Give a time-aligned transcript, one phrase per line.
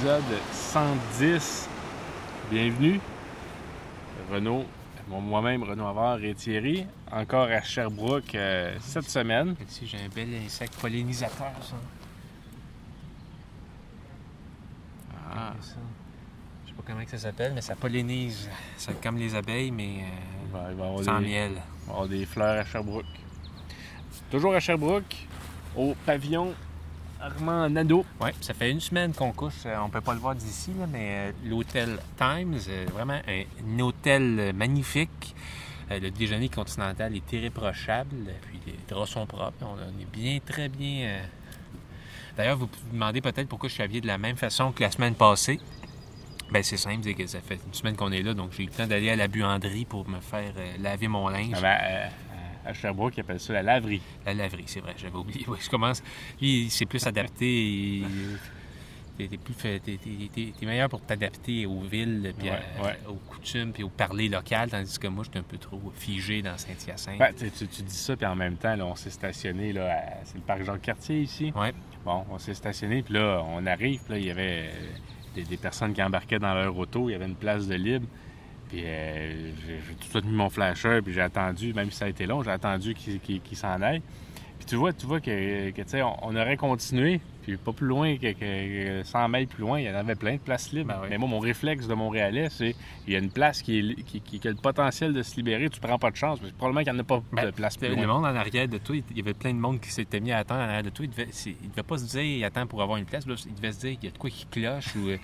[0.00, 1.68] épisode 110.
[2.50, 3.00] Bienvenue.
[4.32, 4.64] Renaud,
[5.08, 9.54] moi-même, Renaud Avard et Thierry, encore à Sherbrooke euh, cette semaine.
[9.68, 11.74] Ici, j'ai un bel insecte pollinisateur, ça.
[15.30, 15.74] Ah, Ça.
[16.64, 18.48] Je sais pas comment que ça s'appelle, mais ça pollinise.
[18.78, 21.50] C'est comme les abeilles, mais il euh, va, il va y avoir sans des, miel.
[21.52, 23.04] il va avoir des fleurs à Sherbrooke.
[24.30, 25.26] Toujours à Sherbrooke,
[25.76, 26.54] au pavillon
[27.20, 28.04] Armand Nadeau.
[28.20, 29.66] Oui, ça fait une semaine qu'on couche.
[29.66, 33.80] Euh, On peut pas le voir d'ici, là, mais euh, l'hôtel Times, euh, vraiment un,
[33.80, 35.34] hôtel magnifique.
[35.90, 39.56] Le déjeuner continental est irréprochable, puis les draps sont propres.
[39.62, 41.18] On on est bien, très bien.
[42.36, 44.92] D'ailleurs, vous vous demandez peut-être pourquoi je suis habillé de la même façon que la
[44.92, 45.58] semaine passée.
[46.50, 48.66] Ben, c'est simple, c'est que ça fait une semaine qu'on est là, donc j'ai eu
[48.66, 51.54] le temps d'aller à la buanderie pour me faire euh, laver mon linge.
[51.56, 52.08] Ah ben, euh,
[52.64, 54.00] à Sherbrooke, ils appellent ça la laverie.
[54.26, 55.44] La laverie, c'est vrai, j'avais oublié.
[55.48, 56.02] Oui, je commence.
[56.40, 58.02] Lui, c'est plus adapté.
[59.18, 59.28] T'es
[60.58, 62.98] t'es meilleur pour t'adapter aux villes, puis à- Ouais, ouais.
[63.06, 66.56] aux coutumes, puis au parler local, tandis que moi, j'étais un peu trop figé dans
[66.56, 67.18] Saint-Hyacinthe.
[67.18, 69.94] Ben, tu, tu- tu dis ça, puis en même temps, là, on s'est stationné, là,
[70.24, 71.52] c'est le parc Jacques-Cartier ici.
[71.54, 71.74] Ouais.
[72.02, 74.70] Bon, on s'est stationné, puis là, on arrive, puis là, il y avait
[75.34, 78.06] des, des personnes qui embarquaient dans leur auto, il y avait une place de libre.
[78.70, 82.04] Puis euh, j'ai tout de suite mis mon flasher, puis j'ai attendu, même si ça
[82.04, 84.00] a été long, j'ai attendu qu'il s'en aille.
[84.58, 87.72] Puis tu vois, tu vois que, que, tu sais, on, on aurait continué, puis pas
[87.72, 90.70] plus loin que, que 100 mètres plus loin, il y en avait plein de places
[90.72, 90.88] libres.
[90.88, 91.06] Ben oui.
[91.10, 92.76] Mais moi, mon réflexe de Montréalais, c'est
[93.06, 95.34] il y a une place qui, est qui, qui- qui a le potentiel de se
[95.36, 97.46] libérer, tu prends pas de chance, parce que probablement qu'il n'y en a pas Ben,
[97.46, 98.06] de place plus Le loin.
[98.06, 100.38] monde en arrière de toi, il y avait plein de monde qui s'était mis à
[100.38, 101.06] attendre en arrière de toi.
[101.06, 103.24] Il devait, il devait pas se dire, il attend pour avoir une place.
[103.46, 104.94] Il devait se dire, il y a de quoi qui cloche.
[104.96, 105.16] ou, euh,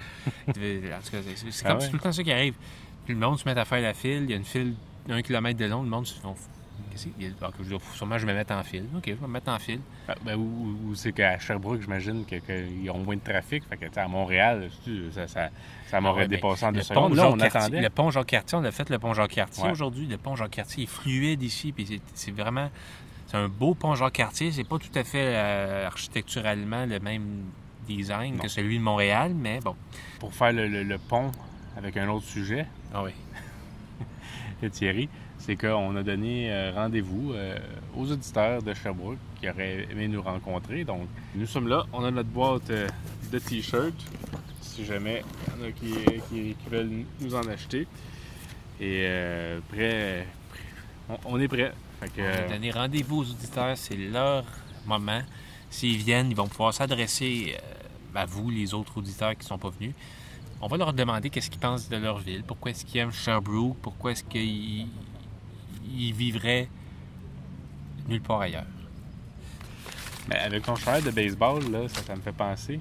[0.49, 1.87] il devait- en tout cas, c'est Ah comme ouais.
[1.91, 2.55] tout le temps ça qui arrive.
[3.07, 4.25] Puis le monde se met à faire la file.
[4.25, 4.75] Il y a une file
[5.07, 5.83] d'un kilomètre de long.
[5.83, 6.29] Le monde se fait.
[6.91, 7.09] Qu'est-ce?
[7.41, 8.85] Ah, que je dois- sûrement, je vais me mettre en file.
[8.97, 9.81] OK, je vais me mettre en file.
[10.09, 13.65] Ben, ben, ou, c'est qu'à Sherbrooke, j'imagine que- qu'ils ont moins de trafic.
[13.69, 14.69] Fait que, tu sais, à Montréal,
[15.13, 15.49] ça, ça,
[15.87, 17.11] ça m'aurait Ah ouais, dépassé en deux secondes.
[17.11, 17.81] pont, Là, on Jacques-Cartier- attendait.
[17.83, 19.71] le pont Jacques-Cartier, on a fait le pont Ouais.
[19.71, 20.07] aujourd'hui.
[20.07, 21.73] Le pont Jacques-Cartier est fluide ici.
[21.73, 22.71] Puis c'est- vraiment.
[23.27, 24.53] C'est un beau pont Jacques-Cartier.
[24.53, 27.45] C'est pas tout à fait euh, architecturalement le même
[27.89, 28.43] design Non.
[28.43, 29.75] que celui de Montréal, mais bon.
[30.21, 31.31] Pour faire le, le- le pont
[31.77, 33.11] avec un autre sujet, Ah oui.
[34.63, 37.59] et Thierry, c'est qu'on a donné euh, rendez-vous euh,
[37.97, 40.85] aux auditeurs de Sherbrooke qui auraient aimé nous rencontrer.
[40.85, 41.85] Donc, nous sommes là.
[41.93, 42.89] On a notre boîte euh,
[43.31, 43.95] de T-shirts.
[44.63, 45.23] Si jamais
[45.57, 45.93] il y en a qui,
[46.29, 47.87] qui- qui veulent nous en acheter.
[48.81, 50.27] Et euh, prêt,
[51.09, 51.73] on, on est prêt.
[52.01, 53.77] Fait que, On a donné rendez-vous aux auditeurs.
[53.77, 54.45] C'est leur
[54.87, 55.23] moment.
[55.71, 57.57] S'ils viennent, ils vont pouvoir s'adresser
[58.15, 59.93] à vous, les autres auditeurs qui ne sont pas venus.
[60.61, 63.77] On va leur demander qu'est-ce qu'ils pensent de leur ville, pourquoi est-ce qu'ils aiment Sherbrooke,
[63.83, 64.89] pourquoi est-ce qu'ils
[65.95, 66.69] ils vivraient
[68.09, 68.67] nulle part ailleurs.
[70.29, 72.81] Mais avec ton de baseball, là, ça, me fait penser.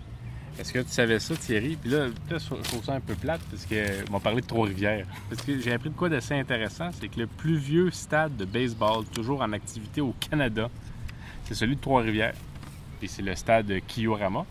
[0.57, 1.75] Est-ce que tu savais ça, Thierry?
[1.75, 5.05] Puis là, là, je trouve ça un peu plate parce que m'a parlé de Trois-Rivières.
[5.29, 8.45] Parce que j'ai appris de quoi d'assez intéressant, c'est que le plus vieux stade de
[8.45, 10.69] baseball toujours en activité au Canada,
[11.43, 12.35] c'est celui de Trois-Rivières.
[12.99, 14.45] Puis c'est le stade de Kiyorama,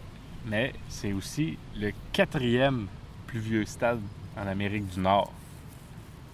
[0.47, 2.87] mais c'est aussi le quatrième
[3.35, 3.99] plus vieux stade
[4.41, 5.33] en Amérique du Nord.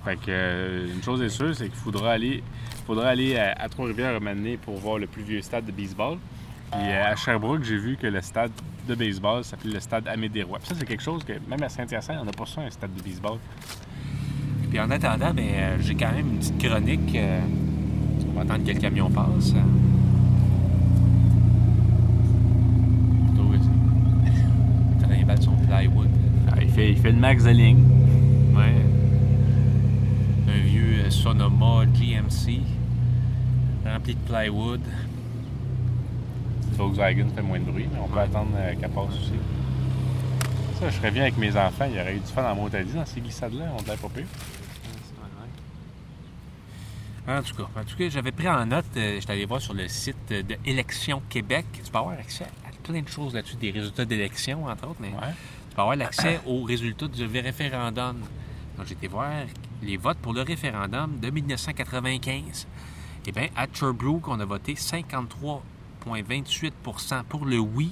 [0.05, 2.43] Fait que euh, une chose est sûre, c'est qu'il faudra aller,
[2.87, 6.19] faudra aller à, à Trois-Rivières donné pour voir le plus vieux stade de baseball.
[6.71, 8.53] Puis euh, à Sherbrooke, j'ai vu que le stade
[8.87, 10.59] de baseball s'appelle le stade Amédée Roy.
[10.59, 12.95] Puis ça, c'est quelque chose que même à Saint-Hyacinthe, on n'a pas ça, un stade
[12.95, 13.39] de baseball.
[14.69, 17.17] Puis en attendant, ben, euh, j'ai quand même une petite chronique.
[18.29, 19.55] on va attendre que le camion passe.
[23.27, 23.59] Plutôt, euh,
[25.01, 26.09] T'as les balles son plywood.
[26.53, 27.85] ah, il, fait, il fait le max de ligne.
[28.55, 28.75] Ouais.
[30.49, 32.61] Un vieux euh, Sonoma GMC
[33.85, 34.81] rempli de plywood.
[36.73, 39.33] Volkswagen fait moins de bruit, mais on peut attendre euh, qu'elle passe aussi.
[40.79, 41.87] Ça, je serais bien avec mes enfants.
[41.91, 43.67] Il y aurait eu du fun en Montalie dans ces glissades-là.
[43.79, 44.27] On dirait pas pire.
[47.29, 49.75] En tout cas, en tout cas, j'avais pris en note, euh, j'étais allé voir sur
[49.75, 51.67] le site de Élections Québec.
[51.73, 55.09] Tu peux avoir accès à plein de choses là-dessus, des résultats d'élections, entre autres, mais
[55.09, 55.35] Ouais.
[55.71, 58.21] Tu peux avoir l'accès aux résultats du référendum.
[58.77, 59.31] Donc, j'ai été voir
[59.83, 62.67] les votes pour le référendum de 1995.
[63.27, 67.91] Eh bien, à Sherbrooke, on a voté 53,28% pour le oui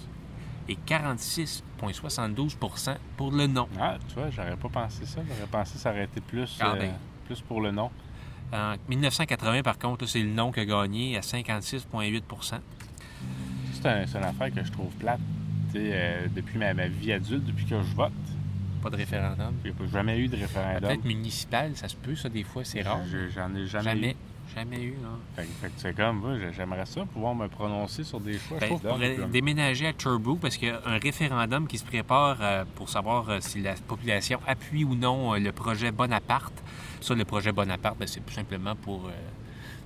[0.68, 3.68] et 46,72% pour le non.
[3.80, 5.20] Ah, tu vois, j'aurais pas pensé ça.
[5.26, 6.92] J'aurais pensé que ça aurait été plus, Ah, euh, ben.
[7.26, 7.90] plus pour le nom.
[8.52, 12.60] En 1980, par contre, c'est le non qui a gagné à 56,8
[13.72, 15.20] C'est un- c'est une affaire que je trouve plate.
[15.76, 18.12] Euh, depuis ma, ma vie adulte, depuis que je vote,
[18.82, 19.54] Pas de référendum.
[19.64, 20.80] il n'y a jamais eu de référendum.
[20.88, 23.00] Peut-être municipal, ça se peut, ça, des fois, c'est rare.
[23.10, 24.10] Je- J'en ai jamais, Jamais.
[24.12, 24.54] eu.
[24.54, 24.92] jamais eu.
[25.02, 25.08] Là.
[25.36, 28.58] Fait, que- fait que c'est comme, moi, j'aimerais ça, pouvoir me prononcer sur des choix.
[28.60, 32.38] Ben, Je que- déménager à Turbo, parce qu'il y a un référendum qui se prépare
[32.40, 36.62] euh, pour savoir euh, si la population appuie ou non euh, le projet Bonaparte.
[37.00, 39.10] Ça, le projet Bonaparte, ben, c'est tout simplement pour euh,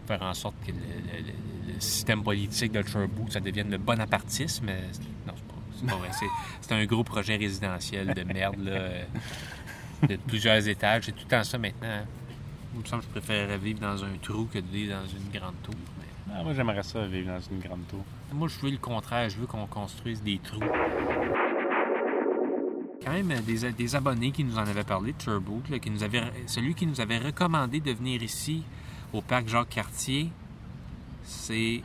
[0.06, 3.78] faire en sorte que le, le- le- le système politique de Turbo, ça devienne le
[3.78, 4.66] bonapartisme.
[4.68, 4.80] Euh,
[5.26, 5.34] Non,
[5.82, 6.82] c'est pas, vrai.
[6.82, 9.04] Un gros projet résidentiel de merde, là, euh,
[10.08, 11.04] de plusieurs étages.
[11.06, 12.04] C'est tout le temps ça maintenant.
[12.74, 15.30] Il me semble que je préférerais vivre dans un trou que de vivre dans une
[15.38, 15.74] grande tour.
[15.98, 18.04] mais- Ah, moi, j'aimerais ça vivre dans une grande tour.
[18.32, 19.28] moi, je veux le contraire.
[19.28, 20.60] Je veux qu'on construise des trous.
[23.04, 25.90] Quand même, euh, des, des abonnés qui nous en avaient parlé de Turbo, là, qui
[25.90, 28.62] nous avait, celui qui nous avait recommandé de venir ici,
[29.12, 30.30] au parc Jacques-Cartier,
[31.24, 31.82] c'est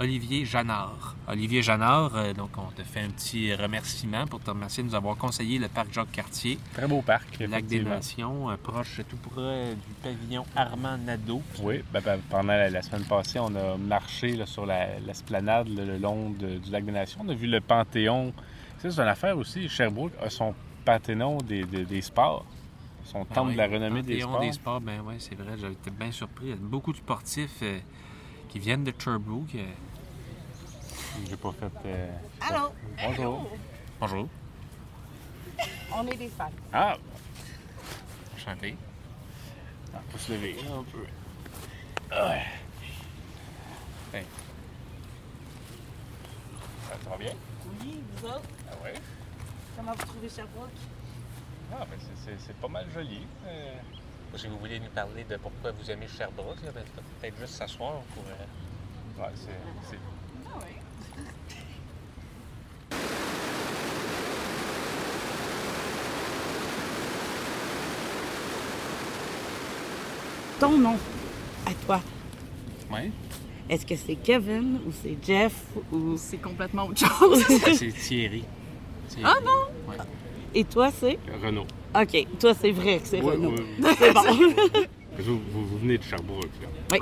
[0.00, 1.16] Olivier Janard.
[1.26, 4.94] Olivier Janard, euh, donc on te fait un petit remerciement pour te remercier de nous
[4.94, 7.80] avoir conseillé le parc Jacques-Cartier, Très beau parc, lac des.
[7.82, 11.42] Nations, euh, proche tout près du pavillon Armand Nadeau.
[11.62, 15.68] Oui, ben, ben, pendant la, la semaine passée, on a marché là, sur la- l'esplanade
[15.68, 17.20] le long de- du lac des Nations.
[17.24, 18.32] On a vu le Panthéon.
[18.78, 19.68] C'est une affaire aussi.
[19.68, 20.54] Sherbrooke a son
[20.84, 22.44] Panthéon des, des- des sports.
[23.04, 24.40] Son temple Ah oui, de la renommée des Panthéon sports.
[24.42, 26.46] des sports, ben ouais, c'est vrai, j'étais bien surpris.
[26.46, 27.78] Il y a beaucoup de sportifs euh,
[28.48, 29.54] qui viennent de Sherbrooke.
[29.56, 29.64] euh.
[31.26, 31.70] J'ai pas fait.
[31.86, 32.08] euh,
[32.40, 32.72] Allô?
[33.02, 33.50] Bonjour.
[34.00, 34.28] Bonjour,
[35.94, 36.50] On est des fans.
[36.72, 36.96] Ah,
[38.36, 38.76] enchanté.
[39.94, 41.06] on peut se lever un peu.
[42.14, 42.42] Ouais.
[46.88, 47.32] Ça, va bien?
[47.80, 48.94] Oui, vous autres, Ah ouais?
[49.76, 50.70] comment vous trouvez Sherbrooke?
[51.72, 51.98] Ah, ben
[52.38, 53.26] c'est- pas mal joli.
[53.46, 53.74] Euh,
[54.36, 58.24] Si vous voulez nous parler de pourquoi vous aimez Sherbrooke, peut-être juste s'asseoir pour...
[58.26, 60.17] euh, ouais, c'est- Ah.
[70.60, 70.96] Ton nom,
[71.66, 72.00] à toi,
[72.92, 73.10] Ouais.
[73.68, 75.54] est-ce que c'est Kevin ou c'est Jeff
[75.92, 76.16] ou...
[76.16, 77.44] C'est complètement autre chose?
[77.74, 78.44] c'est Thierry.
[79.08, 79.24] Thierry.
[79.24, 79.90] Ah non?
[79.92, 79.96] Ouais.
[80.54, 81.18] Et toi, c'est...
[81.44, 81.66] Renaud.
[81.94, 83.50] OK, toi, c'est vrai que c'est Ouais, Renaud.
[83.52, 83.94] ouais.
[83.98, 84.22] C'est bon.
[85.20, 86.68] Vous, vous- vous venez de Sherbrooke, là.
[86.92, 86.98] oui.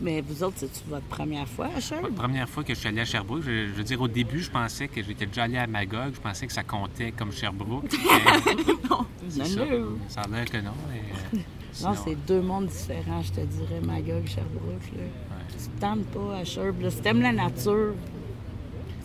[0.00, 2.12] Mais vous autres, c'est-tu votre première fois à Sherbrooke?
[2.12, 4.40] La première fois que je suis allé à Sherbrooke, je, je veux dire, au début,
[4.40, 6.14] je pensais que j'étais déjà allé à Magog.
[6.14, 7.90] Je pensais que ça comptait comme Sherbrooke.
[7.92, 9.64] mais Non, c'est ça.
[9.66, 9.98] non.
[10.08, 10.70] Ça a l'air que non.
[10.88, 11.42] mais, euh,
[11.82, 14.92] Non, c'est deux mondes différents, je te dirais, Magog, Sherbrooke.
[14.96, 15.02] Là.
[15.50, 16.92] Tu te tentes pas à Sherbrooke.
[16.92, 17.94] Si t'aimes la nature,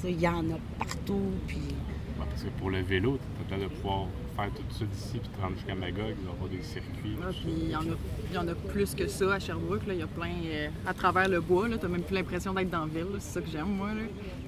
[0.03, 1.31] il y en a partout.
[1.47, 1.57] Puis...
[1.57, 3.17] Ouais, parce que pour le vélo,
[3.47, 6.27] tu as de pouvoir faire tout ça d'ici puis te rendre jusqu'à Magog, il y
[6.27, 7.15] aura des circuits.
[7.21, 7.95] Ah, puis il y, en a,
[8.29, 9.85] il y en a plus que ça à Sherbrooke.
[9.87, 9.93] là.
[9.93, 11.67] Il y a plein euh, à travers le bois.
[11.69, 13.05] Tu n'as même plus l'impression d'être dans la ville.
[13.19, 13.89] C'est ça que j'aime, moi.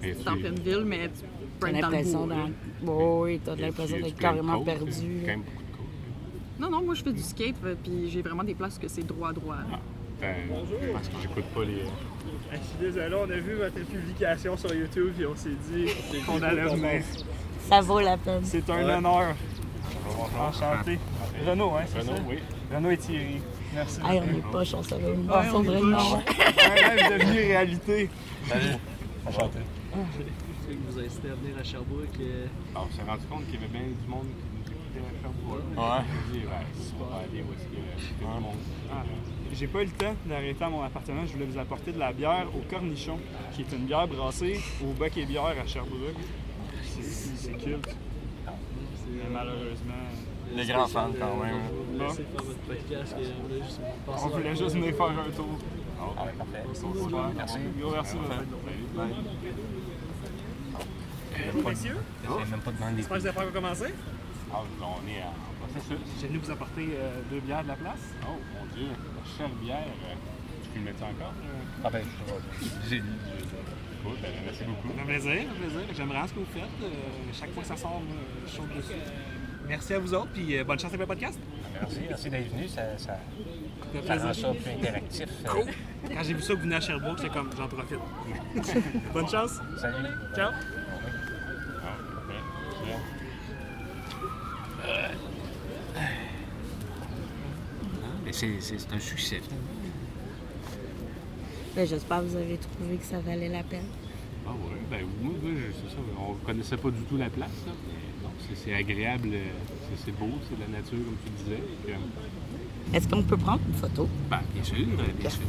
[0.03, 1.21] Et C'est en tu- pleine ville, mais tu
[1.59, 2.29] peux T'as être dans le l'impression.
[2.87, 4.85] Oh, oui, d'être de carrément côtes, perdu.
[4.91, 4.93] Là.
[5.21, 6.59] quand même beaucoup de côtes.
[6.59, 9.05] Non, non, moi je fais du skate, euh, puis j'ai vraiment des places que c'est
[9.05, 9.55] droit droit.
[9.69, 9.79] là.
[10.21, 10.35] Ben,
[10.93, 11.81] parce que j'écoute pas les.
[12.51, 15.87] Je suis désolé, on a vu votre publication sur YouTube et on s'est dit
[16.25, 17.03] qu'on allait venir.
[17.67, 18.39] Ça vaut la peine.
[18.43, 19.35] C'est un honneur.
[20.39, 20.99] Enchanté.
[21.45, 22.21] Renaud, hein, c'est Renaud, ça?
[22.27, 22.37] oui.
[22.73, 23.41] Renaud et Thierry.
[23.73, 23.99] Merci.
[24.07, 25.45] Hey, on est poche, on savait Ouais, pas.
[25.53, 25.89] on on est dirait poche.
[25.91, 26.15] non.
[26.17, 28.09] Un rêve devenu réalité.
[29.27, 29.59] Enchanté.
[29.91, 32.07] que vous a incité à venir à Sherbrooke.
[32.21, 35.05] euh, Alors, on s'est rendu compte qu'il y avait bien du monde qui nous écoutait
[35.05, 35.77] à Sherbrooke.
[35.77, 36.05] Ouais.
[36.05, 38.53] Je me dis, ouais, si on va aller où est-ce qu'il y a du monde.
[38.91, 39.03] Ah,
[39.53, 41.25] J'ai pas eu le temps d'arrêter à mon appartement.
[41.25, 43.17] Je voulais vous apporter de la bière au Cornichon,
[43.53, 46.15] qui est une bière brassée au Bac et Bière à Sherbrooke.
[46.83, 47.95] C'est- C'est culte.
[49.35, 50.07] Malheureusement,
[50.55, 51.59] Les grands fans, quand même.
[54.07, 55.59] On voulait juste venir faire un tour.
[55.99, 56.63] Ah, ouais, parfait.
[57.35, 57.57] Merci.
[57.93, 58.17] Merci.
[58.95, 59.15] Bye.
[61.65, 62.95] Messieurs, J'ai même pas demandé.
[62.97, 63.85] j'espère que vous avez pas commencé.
[64.53, 65.97] Ah, on est en processus.
[66.21, 67.99] J'ai venu vous apporter euh, deux bières de la place?
[68.23, 68.87] Oh, mon Dieu.
[68.87, 69.83] La chère bière.
[70.75, 71.33] Euh, Tu filmais ça encore?
[71.33, 71.83] euh?
[71.83, 72.01] Ah ben,
[72.83, 72.99] je J'ai
[74.03, 74.99] Cool, ben, merci beaucoup.
[75.01, 75.81] Un plaisir, un plaisir.
[75.95, 76.63] J'aime vraiment ce que vous faites.
[76.83, 76.87] Euh,
[77.33, 78.15] chaque fois que ça sort, moi,
[78.45, 78.93] je saute dessus.
[79.67, 81.39] Merci à vous autres, puis euh, bonne chance avec le podcast.
[81.73, 82.67] Merci, merci d'être venu.
[82.67, 83.17] Ça, ça,
[84.05, 85.25] Ça rend ça plus interactif.
[85.45, 85.63] Euh,
[86.13, 87.97] Quand j'ai vu ça que vous venez à Sherbrooke, j'étais comme, j'en profite.
[89.13, 89.59] bonne chance.
[89.81, 89.95] Salut.
[90.35, 90.51] Ciao.
[94.83, 95.09] Ah,
[98.31, 99.41] c'est c'est- c'est un succès.
[101.75, 103.85] Ben, J'espère que vous avez trouvé que ça valait la peine.
[104.47, 107.49] Ah ouais, ben moi, moi, je- c'est ça, on connaissait pas du tout la place,
[107.65, 109.43] là, mais non, c'est- agréable, euh,
[110.05, 111.61] c'est- beau, c'est de la nature, comme tu disais.
[111.89, 114.07] euh, Est-ce qu'on peut prendre une photo?
[114.29, 114.75] Ben, bien sûr,
[115.19, 115.41] bien sûr.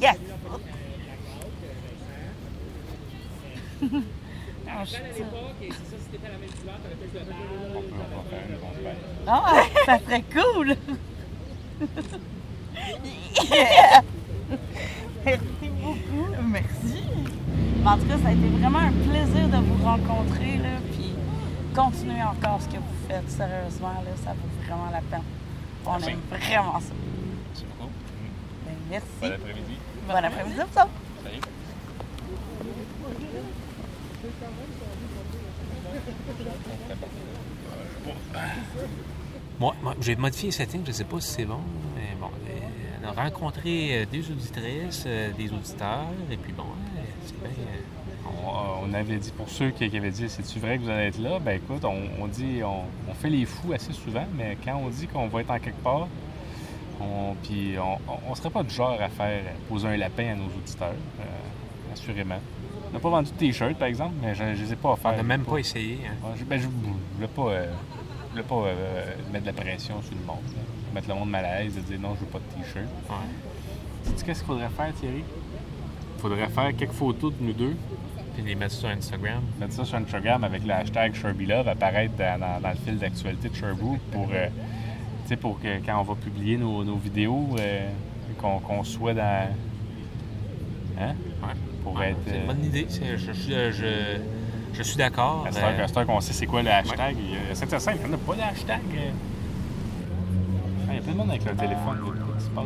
[0.00, 0.16] Yes!
[4.70, 5.32] Ah, grosse fête.
[9.26, 10.76] Ah, ça serait cool!
[15.24, 16.26] Merci beaucoup.
[16.50, 17.04] Merci.
[17.84, 21.12] En tout cas, ça a été vraiment un plaisir de vous rencontrer, là, puis
[21.74, 25.22] continuez encore ce que vous faites, sérieusement, là, ça vaut vraiment la peine.
[25.86, 26.10] On Merci.
[26.10, 26.92] aime vraiment ça.
[27.46, 27.90] Merci beaucoup.
[28.66, 29.06] Ben, merci.
[29.20, 29.76] Bon après-midi.
[30.08, 30.88] Bon après-midi, ça.
[31.22, 31.40] Salut.
[39.60, 41.58] Moi, moi, j'ai modifié les settings, je ne sais pas si c'est bon,
[41.96, 42.28] mais bon.
[42.48, 47.38] euh, On a rencontré euh, des auditrices, euh, des auditeurs, et puis bon, euh, c'est
[47.40, 47.50] bien.
[47.50, 51.06] euh, On, on avait dit, pour ceux qui, avaient dit, c'est-tu vrai que vous allez
[51.06, 51.38] être là?
[51.40, 54.88] Ben écoute, on, on dit, on, on fait les fous assez souvent, mais quand on
[54.90, 56.06] dit qu'on va être en quelque part,
[57.00, 57.98] on, puis on,
[58.30, 62.38] on serait pas du genre à faire poser un lapin à nos auditeurs, euh, assurément.
[62.90, 65.12] On n'a pas vendu de t-shirts, par exemple, mais je ne les ai pas offerts.
[65.14, 65.98] on n'a même pas essayé.
[66.06, 66.28] hein.
[66.38, 66.68] Je, ben, je, je
[67.16, 67.72] voulais pas, euh,
[68.28, 70.36] je voulais pas euh, mettre de la pression sur le monde.
[70.54, 70.62] là.
[70.94, 72.86] Mettre le monde mal à l'aise et dire non, je veux pas de t-shirt.
[73.10, 73.16] Ouais.
[74.24, 75.22] Qu'est-ce qu'il faudrait faire, Thierry?
[76.16, 77.76] Il faudrait faire quelques photos de nous deux,
[78.34, 79.42] Puis les mettre sur Instagram.
[79.60, 83.48] mettre ça sur Instagram avec le hashtag SherbyLove, apparaître dans, dans- dans le fil d'actualité
[83.50, 84.46] de Sherbrooke pour, euh,
[85.22, 87.88] tu sais, pour que quand on va publier nos, nos vidéos, euh,
[88.40, 89.48] qu'on soit dans.
[91.00, 91.14] Hein?
[91.42, 91.48] Ouais.
[91.84, 92.16] Pour Ouais, être.
[92.26, 92.86] c'est euh, une bonne idée.
[92.88, 94.18] c'est- Je, suis- euh, je,
[94.72, 95.44] je suis d'accord.
[95.46, 97.16] À cette heure- euh, à cette heure qu'on sait c'est quoi le hashtag,
[97.50, 98.80] assez simple, il n'y en a pas de hashtag.
[98.94, 99.10] euh.
[100.88, 102.64] Ah, Il y a plein de monde avec le téléphone, qu'est-ce qui se passe?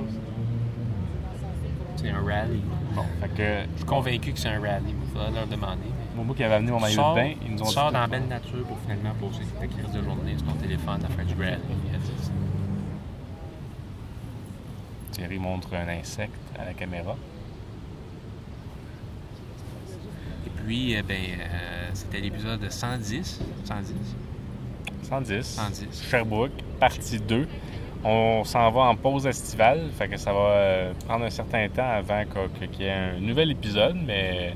[1.97, 2.63] c'est un rallye.
[2.95, 4.95] Bon, fait que Je suis convaincu que c'est un rallye.
[5.05, 5.77] Il faudra leur demander.
[5.85, 7.69] mais- Momo qui avait amené mon Tu maillot sors, de bain, ils nous ont tu
[7.69, 7.73] dit.
[7.75, 10.53] sors tout- dans la belle nature pour finalement poser ta crise de journée sur ton
[10.55, 11.59] téléphone à faire du rallye.
[15.13, 17.17] Thierry montre un insecte à la caméra.
[20.47, 23.41] Et puis, eh ben, euh, c'était l'épisode 110.
[23.65, 23.95] 110.
[25.03, 25.45] 110.
[25.45, 26.09] 110.
[26.09, 27.47] Sherbrooke, partie 2.
[28.05, 31.89] On s'en va en pause estivale, fait que ça va euh, prendre un certain temps
[31.89, 34.55] avant qu'il y ait un nouvel épisode, mais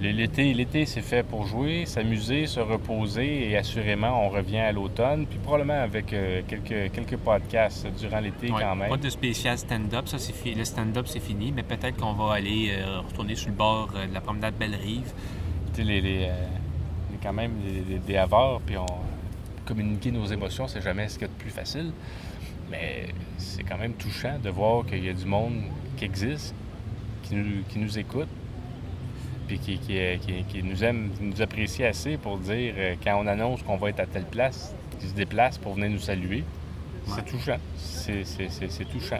[0.00, 5.26] l'été, l'été c'est fait pour jouer, s'amuser, se reposer et assurément on revient à l'automne,
[5.26, 8.88] puis probablement avec euh, quelques, quelques podcasts durant l'été Ouais, quand même.
[8.88, 10.06] Pas de spécial stand-up.
[10.08, 13.54] Ça, c'est Le stand-up, c'est fini, mais peut-être qu'on va aller euh, retourner sur le
[13.54, 15.12] bord de la promenade Belle-Rive.
[15.74, 16.34] Tu sais, les, les, euh,
[17.10, 17.52] les- quand même
[18.06, 18.86] des, avares, puis on
[19.64, 21.92] communiquer nos émotions, c'est jamais ce qu'il y a de plus facile.
[22.70, 23.06] Mais
[23.38, 25.62] c'est quand même touchant de voir qu'il y a du monde
[25.96, 26.54] qui existe,
[27.22, 28.28] qui nous, qui nous écoute,
[29.46, 30.16] puis qui, qui, euh,
[30.48, 33.90] qui- nous aime, qui nous apprécie assez pour dire, euh, quand on annonce qu'on va
[33.90, 36.44] être à telle place, qui se déplace pour venir nous saluer.
[37.06, 37.58] C'est touchant.
[37.76, 38.24] C'est,
[38.90, 39.18] touchant.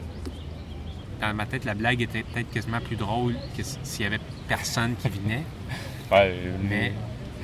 [1.21, 4.95] Dans ma tête, la blague était peut-être quasiment plus drôle que s'il y avait personne
[4.95, 5.43] qui venait.
[6.11, 6.93] Ouais, euh, Mais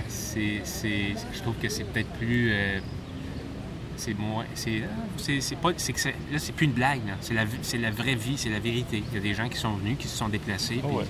[0.07, 2.51] c'est, c'est- je trouve que c'est peut-être plus.
[2.53, 2.79] euh,
[3.95, 4.45] c'est moins.
[4.53, 5.71] C'est, ah, c'est, pas.
[5.77, 7.01] C'est que c'est- là, c'est plus une blague.
[7.21, 9.03] C'est, la, c'est la vraie vie, c'est la vérité.
[9.11, 10.79] Il y a des gens qui sont venus, qui se sont déplacés.
[10.83, 11.05] Oh ouais.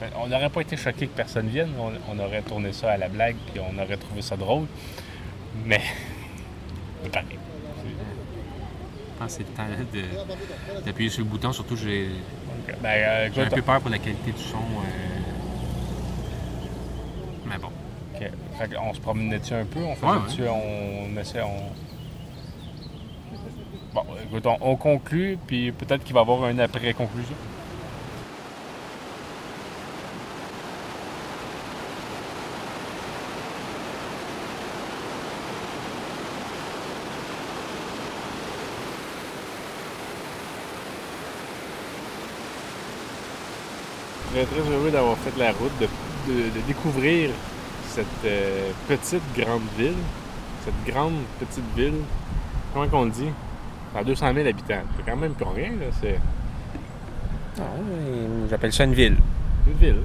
[0.00, 1.70] Ben, On n'aurait pas été choqué que personne vienne.
[1.78, 4.66] On, on aurait tourné ça à la blague, puis on aurait trouvé ça drôle.
[5.66, 5.80] Mais.
[7.12, 7.26] pareil.
[9.14, 11.52] Je pense que c'est le temps de, d'appuyer sur le bouton.
[11.52, 12.08] Surtout, j'ai,
[12.66, 14.56] C'est- Ben, euh, j'ai un peu peur pour la qualité du son.
[14.56, 15.19] euh,
[17.50, 17.68] Mais bon.
[18.14, 18.30] ok.
[18.58, 19.80] Fait on se promenait-tu un peu?
[19.80, 19.96] On Ouais,
[20.28, 21.72] faisait-tu, on, essaie, on...
[23.92, 27.34] Bon, écoute, on, on conclut, puis peut-être qu'il va y avoir un après-conclusion.
[44.32, 45.88] Très, très heureux d'avoir fait la route, de,
[46.30, 47.30] de- de découvrir
[47.88, 49.94] cette euh, petite grande ville,
[50.64, 51.94] cette grande petite ville.
[52.72, 53.28] Comment qu'on le dit?
[53.94, 54.82] À 200 000 habitants.
[54.96, 55.86] C'est quand même plus rien, là.
[56.00, 56.18] C'est
[58.48, 59.16] J'appelle ça une ville.
[59.66, 60.00] une ville.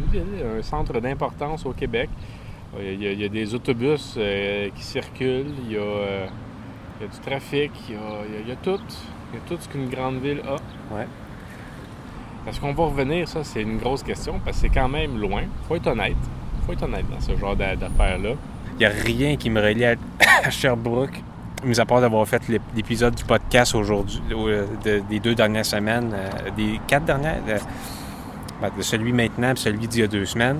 [0.00, 2.10] Une ville, un centre d'importance au Québec.
[2.78, 6.26] Il y a, il y a des autobus euh, qui circulent, il y, a, euh,
[7.00, 8.80] il y a du trafic, il y a, il y a- il y a tout.
[9.32, 10.54] Il y a tout ce qu'une grande ville a.
[10.94, 11.06] Ouais.
[12.46, 13.28] Est-ce qu'on va revenir?
[13.28, 15.42] Ça, c'est une grosse question parce que c'est quand même loin.
[15.68, 16.16] Faut être honnête.
[16.66, 18.30] Faut être honnête dans ce genre d'a- d'affaires-là.
[18.74, 19.94] Il n'y a rien qui me relie à,
[20.50, 21.22] Sherbrooke,
[21.64, 25.66] mis à part d'avoir fait l'ép- l'épisode du podcast aujourd'hui, euh, de- des deux dernières
[25.66, 27.58] semaines, euh, des quatre dernières, euh,
[28.60, 30.58] ben, de celui maintenant et celui d'il y a deux semaines.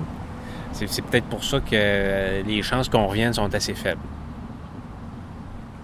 [0.71, 4.01] C'est peut-être pour ça que les chances qu'on revienne sont assez faibles.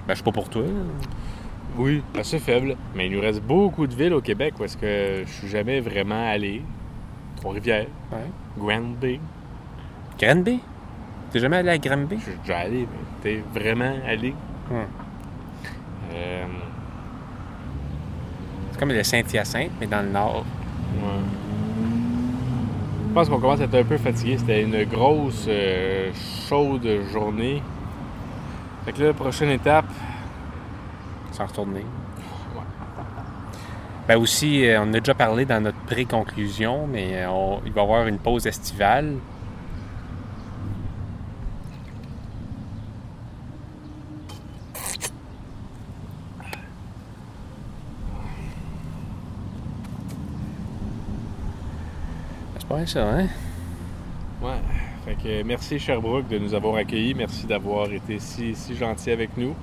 [0.08, 0.63] Ben, je suis pas pour toi.
[1.77, 2.75] Oui, assez faible.
[2.95, 5.79] Mais il nous reste beaucoup de villes au Québec où est-ce que je suis jamais
[5.79, 6.61] vraiment allé.
[7.38, 8.17] Trois-Rivières, Ouais.
[8.57, 9.19] Granby.
[10.19, 10.59] Granby?
[11.31, 12.17] T'es jamais allé à Granby?
[12.17, 12.88] Je suis déjà allé, mais
[13.21, 14.33] t'es vraiment allé?
[14.71, 14.77] Hum.
[16.13, 16.45] Euh,
[18.71, 20.43] C'est comme le Saint-Hyacinthe, mais dans le nord.
[20.95, 21.09] ouais.
[23.07, 24.38] Je pense qu'on commence à être un peu fatigué.
[24.38, 26.11] C'était une grosse, euh,
[26.47, 27.61] chaude journée.
[28.85, 29.88] Fait que là, prochaine étape,
[31.39, 31.86] Retourner.
[34.08, 37.81] Ben aussi, euh, on a déjà parlé dans notre pré-conclusion, mais euh, on- il va
[37.81, 39.13] y avoir une pause estivale.
[52.58, 53.27] C'est pas ça, hein?
[54.41, 54.60] Ouais.
[55.05, 57.13] Fait que merci Sherbrooke de nous avoir accueillis.
[57.13, 59.55] Merci d'avoir été si gentil avec nous.